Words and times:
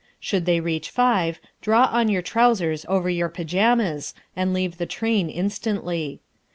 Should 0.19 0.47
they 0.47 0.59
reach 0.59 0.89
five, 0.89 1.39
draw 1.61 1.87
on 1.91 2.09
your 2.09 2.23
trousers 2.23 2.87
over 2.89 3.07
your 3.07 3.29
pyjamas 3.29 4.15
and 4.35 4.51
leave 4.51 4.79
the 4.79 4.87
train 4.87 5.29
instantly. 5.29 6.21